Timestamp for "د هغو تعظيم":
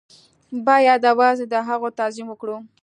1.53-2.27